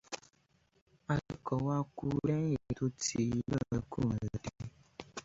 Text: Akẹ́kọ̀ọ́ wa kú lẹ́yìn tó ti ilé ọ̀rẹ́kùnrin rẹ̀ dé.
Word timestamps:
Akẹ́kọ̀ọ́ 1.13 1.63
wa 1.67 1.77
kú 1.95 2.07
lẹ́yìn 2.27 2.65
tó 2.77 2.85
ti 3.01 3.17
ilé 3.37 3.55
ọ̀rẹ́kùnrin 3.63 4.29
rẹ̀ 4.31 4.41
dé. 4.43 4.49